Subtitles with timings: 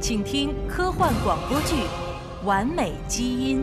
[0.00, 1.74] 请听科幻广播剧
[2.44, 3.58] 《完美基因》。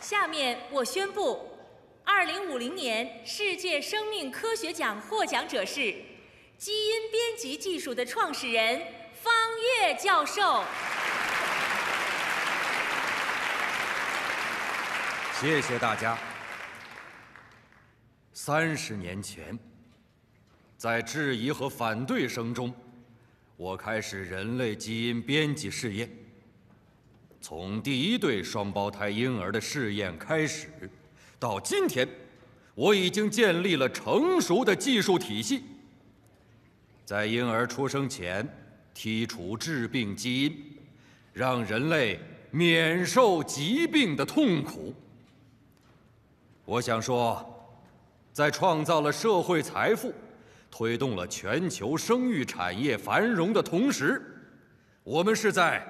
[0.00, 1.48] 下面我宣布，
[2.04, 5.94] 二零五零年世界生命科学奖获奖者是
[6.58, 8.82] 基因编辑技术的创始人
[9.14, 9.32] 方
[9.80, 10.62] 岳教授。
[15.40, 16.18] 谢谢大家。
[18.32, 19.56] 三十年前，
[20.76, 22.74] 在质疑和反对声中，
[23.56, 26.10] 我开始人类基因编辑试验。
[27.40, 30.68] 从第一对双胞胎婴儿的试验开始，
[31.38, 32.08] 到今天，
[32.74, 35.62] 我已经建立了成熟的技术体系。
[37.04, 38.44] 在婴儿出生前
[38.92, 40.78] 剔除致病基因，
[41.32, 42.18] 让人类
[42.50, 44.92] 免受疾病的痛苦。
[46.68, 47.42] 我想说，
[48.30, 50.12] 在创造了社会财富、
[50.70, 54.20] 推动了全球生育产业繁荣的同时，
[55.02, 55.82] 我们是在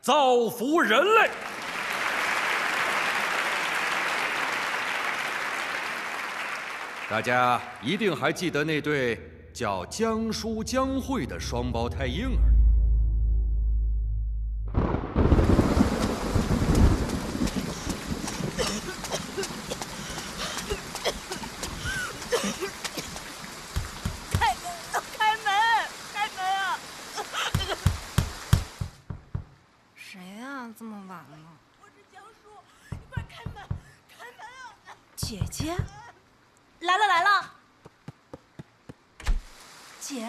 [0.00, 1.30] 造福人类。
[7.10, 9.20] 大家一定还记得那对
[9.52, 12.48] 叫江叔、江慧的双胞胎婴儿。
[24.30, 24.64] 开门！
[25.16, 25.52] 开门！
[26.12, 26.78] 开门啊！
[29.94, 31.38] 谁呀、这么晚了？
[31.82, 32.48] 我是江叔，
[32.90, 33.56] 你快开门！
[34.08, 34.46] 开门
[34.86, 34.96] 啊！
[35.14, 35.76] 姐姐，
[36.80, 37.54] 来了来了。
[40.00, 40.26] 姐，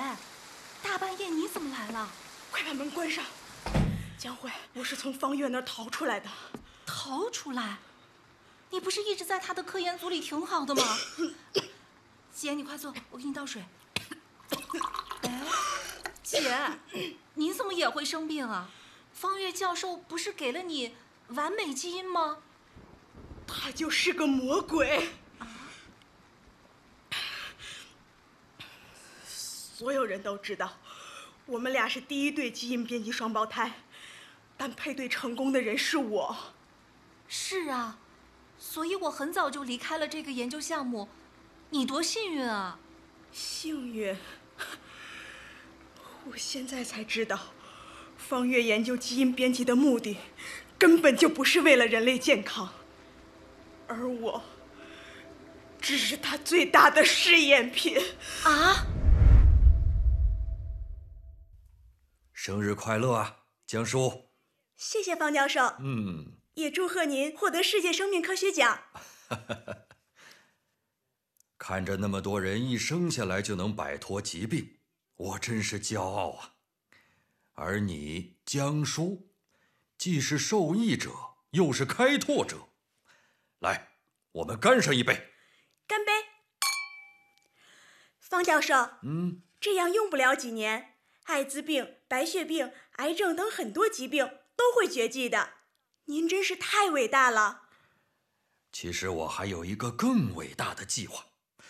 [0.84, 2.10] 大半夜你怎么来了？
[2.52, 3.24] 快把门关上！
[4.18, 6.30] 江慧，我是从方月那儿逃出来的。
[6.86, 7.78] 逃出来？
[8.70, 10.84] 你不是一直在他的科研组里挺好的吗？
[12.36, 13.64] 姐，你快坐，我给你倒水。
[15.22, 15.48] 哎，
[16.22, 16.78] 姐，
[17.36, 18.70] 你怎么也会生病啊？
[19.24, 20.98] 方月教授不是给了你
[21.30, 22.40] 完美基因吗？
[23.48, 25.12] 他就是个魔鬼。
[29.26, 30.74] 所有人都知道，
[31.46, 33.72] 我们俩是第一对基因编辑双胞胎，
[34.58, 36.36] 但配对成功的人是我。
[37.30, 37.98] 是啊，
[38.58, 41.08] 所以我很早就离开了这个研究项目。
[41.70, 42.78] 你多幸运啊！
[43.32, 44.18] 幸运。
[46.26, 47.40] 我现在才知道，
[48.24, 50.18] 方月研究基因编辑的目的，
[50.78, 52.74] 根本就不是为了人类健康，
[53.88, 54.44] 而我，
[55.80, 57.98] 只是他最大的试验品。
[58.44, 58.88] 啊，
[62.32, 64.30] 生日快乐啊，江叔！
[64.76, 68.80] 谢谢方教授，嗯，也祝贺您获得世界生命科学奖。
[71.58, 74.80] 看着那么多人一生下来就能摆脱疾病，
[75.16, 76.53] 我真是骄傲啊！
[77.54, 79.30] 而你，江叔，
[79.98, 81.12] 既是受益者，
[81.52, 82.70] 又是开拓者。
[83.60, 83.92] 来，
[84.32, 85.34] 我们干上一杯。
[85.86, 86.12] 干杯！
[88.20, 95.54] 方教授，嗯，这样用不了几年，艾滋病、白血病、癌症等很多疾病都会绝迹的。
[96.06, 97.70] 您真是太伟大了！
[98.72, 101.26] 其实我还有一个更伟大的计划，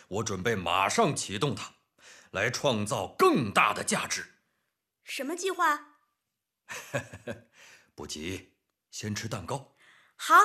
[0.08, 1.74] 我准备马上启动它，
[2.32, 4.33] 来创造更大的价值。
[5.04, 5.98] 什么计划？
[7.96, 8.54] 不急，
[8.90, 9.76] 先吃蛋糕。
[10.16, 10.36] 好，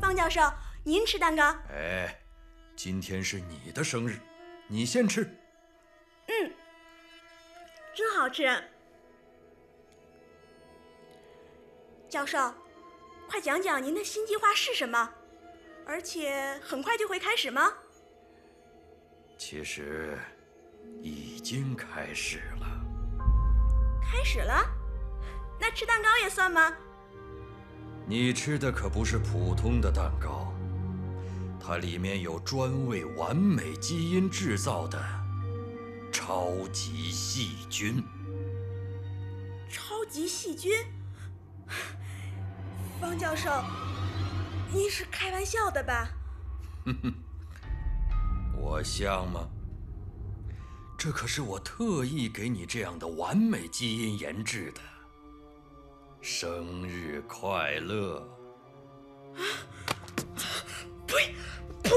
[0.00, 0.40] 方教授，
[0.84, 1.44] 您吃蛋糕。
[1.70, 2.22] 哎，
[2.74, 4.18] 今天是你的生日，
[4.66, 5.22] 你先吃。
[6.26, 6.52] 嗯，
[7.94, 8.62] 真好吃。
[12.08, 12.52] 教授，
[13.28, 15.14] 快讲讲您的新计划是什么？
[15.86, 17.72] 而且很快就会开始吗？
[19.38, 20.39] 其实，已
[21.40, 22.66] 经开始了。
[24.02, 24.64] 开始了？
[25.58, 26.72] 那吃蛋糕也算吗？
[28.06, 30.52] 你吃的可不是普通的蛋糕，
[31.60, 35.00] 它里面有专为完美基因制造的
[36.10, 38.02] 超级细菌。
[39.70, 40.72] 超级细菌？
[43.00, 43.48] 方教授，
[44.72, 46.08] 您是开玩笑的吧？
[46.84, 47.14] 哼 哼
[48.56, 49.48] 我像吗？
[51.02, 54.82] 这可是我特意给你这样的完美基因研制的。
[56.20, 58.22] 生日快乐！
[61.06, 61.34] 呸！
[61.82, 61.90] 呸！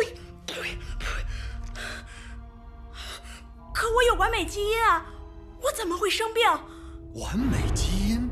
[0.48, 0.78] 呸！
[0.98, 1.26] 呸！
[3.74, 5.06] 可我有完美基因啊，
[5.62, 6.42] 我怎么会生病？
[7.22, 8.30] 完美基因，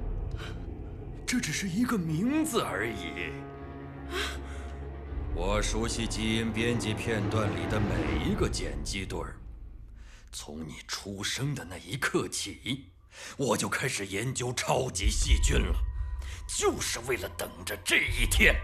[1.27, 3.33] 这只是一个名字而已。
[5.35, 9.35] 我熟悉基因编辑片段里的每一个碱基对儿。
[10.31, 12.86] 从你出生的那一刻起，
[13.38, 15.75] 我就开始研究超级细菌了，
[16.48, 18.56] 就是为了等着这一天。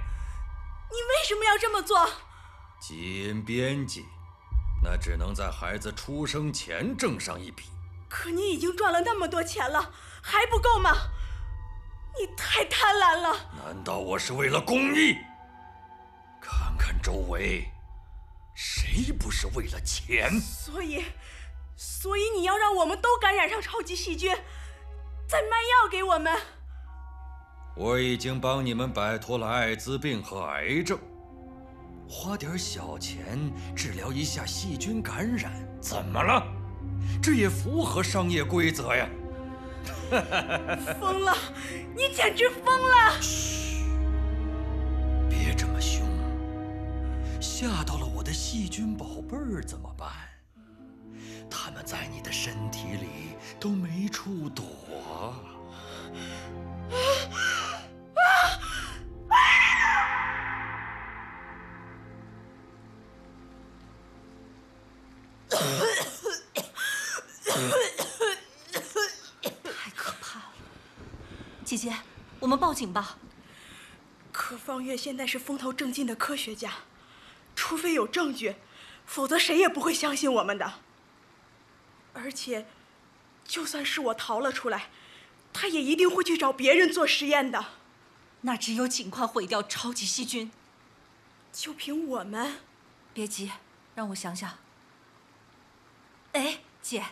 [0.89, 2.09] 你为什么要这么做？
[2.79, 4.05] 基因编辑，
[4.81, 7.63] 那只能在孩子出生前挣上一笔。
[8.07, 9.91] 可你已经赚了那么多钱了，
[10.21, 10.91] 还不够吗？
[12.17, 13.51] 你太贪婪了！
[13.63, 15.15] 难道我是为了公益？
[16.39, 17.69] 看看周围，
[18.55, 20.39] 谁不是为了钱？
[20.39, 21.03] 所以，
[21.77, 24.35] 所以你要让我们都感染上超级细菌，
[25.27, 26.35] 再卖药给我们。
[27.75, 30.97] 我已经帮你们摆脱了艾滋病和癌症，
[32.09, 33.37] 花点小钱
[33.75, 36.43] 治疗一下细菌感染，怎么了？
[37.21, 39.07] 这也符合商业规则呀！
[40.99, 41.37] 疯了，
[41.95, 43.21] 你简直疯了！
[43.21, 43.85] 嘘，
[45.29, 46.01] 别这么凶，
[47.39, 50.09] 吓到了我的细菌宝贝儿怎么办？
[51.49, 54.65] 他们在你的身体里都没处躲。
[69.63, 70.45] 太可怕了！
[71.63, 71.93] 姐姐，
[72.39, 73.17] 我们报警吧。
[74.31, 76.71] 可方月现在是风头正劲的科学家，
[77.55, 78.55] 除非有证据，
[79.05, 80.73] 否则谁也不会相信我们的。
[82.17, 82.65] 而且，
[83.45, 84.89] 就算是我逃了出来，
[85.53, 87.65] 他也一定会去找别人做实验的。
[88.41, 90.51] 那只有尽快毁掉超级细菌。
[91.51, 92.57] 就凭我们？
[93.13, 93.51] 别急，
[93.95, 94.57] 让我想想。
[96.33, 97.05] 哎，姐。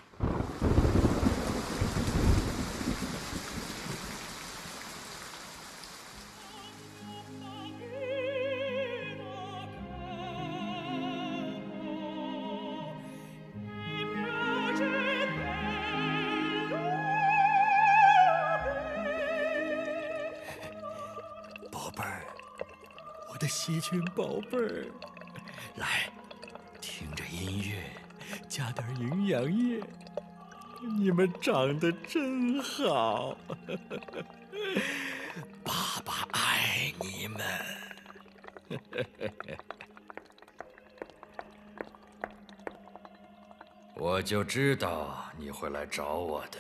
[24.15, 24.85] 宝贝儿，
[25.75, 26.09] 来，
[26.81, 27.83] 听着音乐，
[28.47, 29.81] 加点营养液。
[30.97, 33.35] 你们长得真好，
[35.63, 37.41] 爸爸爱你们。
[43.95, 46.59] 我就知道你会来找我的。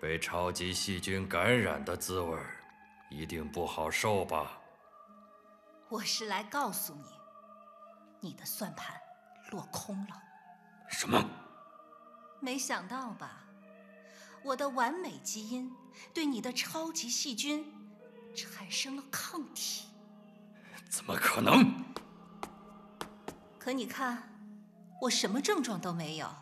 [0.00, 2.38] 被超级细菌感染的滋味。
[3.10, 4.56] 一定不好受吧？
[5.90, 7.04] 我是来告诉你，
[8.20, 8.96] 你的算盘
[9.50, 10.22] 落空了。
[10.88, 11.20] 什么？
[12.38, 13.44] 没想到吧？
[14.44, 15.68] 我的完美基因
[16.14, 17.74] 对你的超级细菌
[18.36, 19.88] 产生了抗体。
[20.88, 21.84] 怎么可能？
[23.58, 24.22] 可你看，
[25.00, 26.32] 我什么症状都没有。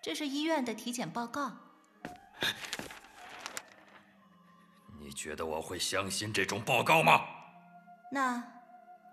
[0.00, 1.50] 这是医院的体检报告。
[5.00, 7.20] 你觉得我会相信这种报告吗？
[8.14, 8.44] 那，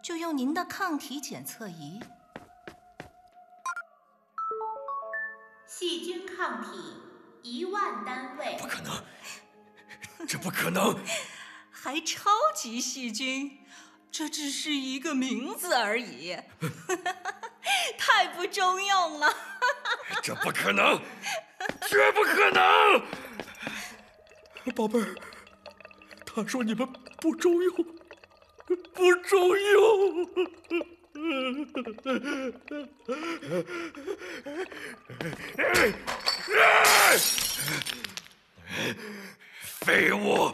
[0.03, 2.01] 就用您的抗体检测仪。
[5.65, 6.97] 细菌抗体
[7.41, 8.57] 一万单位。
[8.59, 9.01] 不可能，
[10.27, 10.99] 这不可能！
[11.71, 13.65] 还超级细菌，
[14.11, 16.37] 这只是一个名字而已，
[17.97, 19.33] 太不中用了。
[20.21, 20.99] 这不可能，
[21.87, 23.01] 绝不可能！
[24.75, 25.15] 宝贝儿。
[26.25, 26.87] 他说：“你们
[27.19, 27.88] 不中用，
[28.93, 30.29] 不中用。”
[39.81, 40.53] 废物！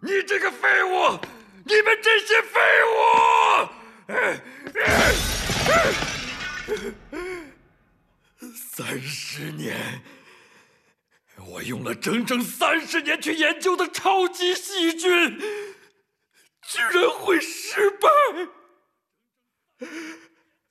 [0.00, 1.18] 你这个废物！
[1.64, 2.94] 你们这些废物！
[8.54, 10.02] 三十年。
[11.46, 15.38] 我用了整整三十年去研究的超级细菌，
[16.74, 18.08] 居然会失败！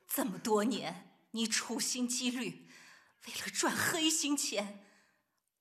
[0.05, 2.67] 这么多年，你处心积虑，
[3.25, 4.86] 为了赚黑心钱，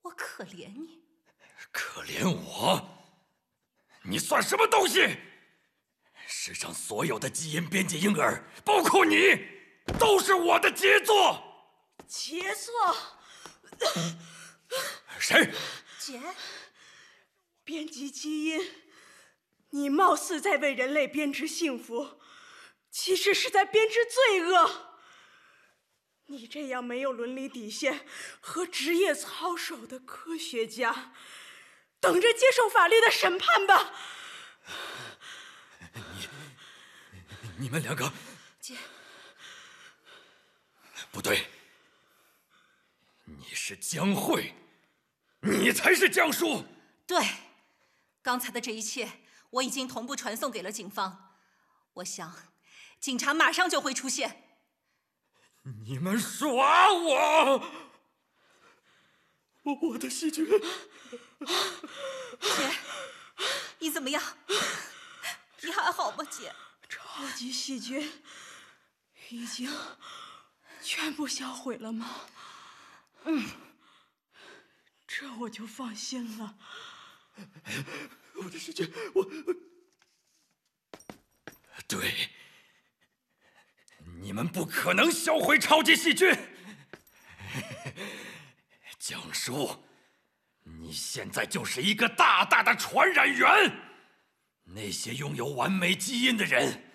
[0.01, 1.01] 我可怜你。
[1.71, 2.89] 可怜我？
[4.03, 5.17] 你算什么东西？
[6.27, 9.15] 世上所有的基因编辑婴儿，包括你，
[9.97, 11.41] 都是我的杰作。
[12.05, 12.95] 杰作？
[15.19, 15.53] 谁？
[15.99, 16.21] 姐，
[17.63, 18.59] 编辑基因，
[19.73, 22.19] 你貌似在为人类编织幸福，
[22.91, 24.93] 其实是在编织罪恶。
[26.27, 28.05] 你这样没有伦理底线
[28.39, 31.13] 和职业操守的科学家，
[31.99, 33.93] 等着接受法律的审判吧。
[35.91, 36.27] 你
[37.57, 38.13] 你们两个，
[38.59, 38.77] 姐，
[41.11, 41.47] 不对，
[43.25, 44.53] 你是江慧，
[45.41, 46.63] 你才是江叔。
[47.07, 47.17] 对，
[48.21, 49.22] 刚才的这一切
[49.53, 51.35] 我已经同步传送给了警方，
[51.93, 52.33] 我想
[52.99, 54.57] 警察马上就会出现。
[55.85, 57.69] 你们耍我！
[59.63, 60.45] 我的细菌，
[62.39, 62.75] 姐，
[63.79, 64.21] 你怎么样？
[65.61, 66.53] 你还好吗，姐？
[66.89, 68.23] 超级细菌
[69.29, 69.71] 已经
[70.81, 72.09] 全部销毁了吗？
[73.25, 73.45] 嗯，
[75.07, 76.57] 这我就放心了。
[78.35, 79.23] 我的世界，我
[81.87, 82.29] 对，
[84.21, 86.35] 你们不可能销毁超级细菌。
[88.97, 89.85] 江叔，
[90.63, 93.71] 你现在就是一个大大的传染源。
[94.63, 96.89] 那些拥有完美基因的人，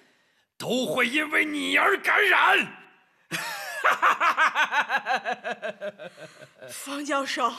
[0.56, 2.82] 都会因为你而感染。
[6.70, 7.54] 方教授，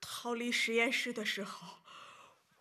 [0.00, 1.81] 逃离实验室的时候，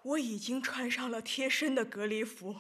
[0.03, 2.59] 我已经穿上了贴身的隔离服，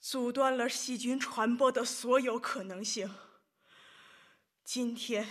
[0.00, 3.14] 阻断了细菌传播的所有可能性。
[4.64, 5.26] 今天。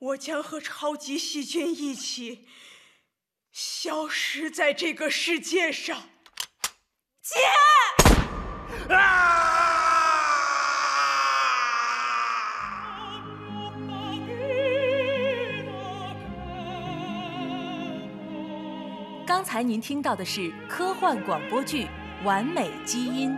[0.00, 2.46] 我将和超级细菌一起
[3.50, 6.08] 消失在这个世界上，
[7.20, 7.34] 姐！
[8.94, 9.67] 啊！
[19.28, 21.84] 刚才您听到的是科幻广播剧
[22.24, 23.30] 《完美基因》，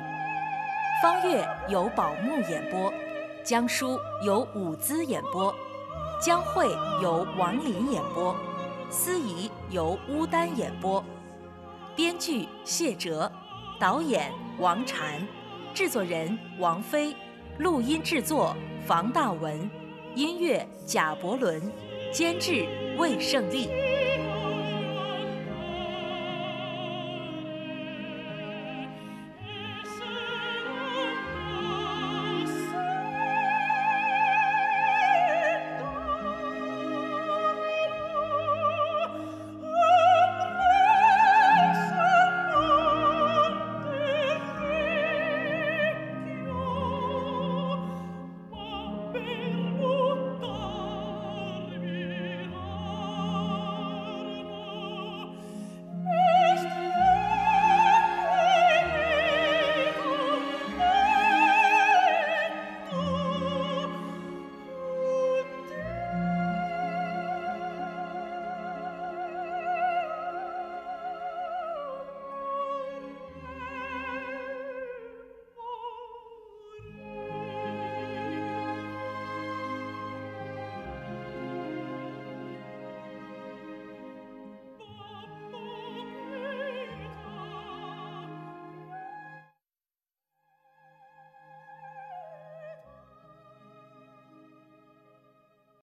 [1.02, 2.94] 方月由宝木演播，
[3.42, 5.52] 江疏由伍兹演播。
[6.23, 6.68] 江慧
[7.02, 8.37] 由王林演播，
[8.88, 11.04] 司仪由乌丹演播，
[11.97, 13.28] 编剧谢哲，
[13.80, 15.26] 导演王禅，
[15.75, 17.12] 制作人王菲，
[17.59, 18.56] 录音制作
[18.87, 19.68] 房大文，
[20.14, 21.61] 音乐贾伯伦，
[22.12, 22.64] 监制
[22.97, 23.68] 魏胜利。